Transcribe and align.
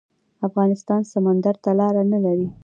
افغانستان 0.47 1.01
سمندر 1.11 1.55
ته 1.63 1.71
لاره 1.79 2.03
نلري 2.11 2.47